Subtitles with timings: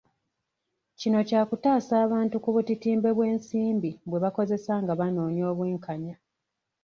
[0.99, 6.15] Kino kyakutaasa abantu ku butitimbe bw'ensimbi bwe bakozesa nga banoonya obwenkanya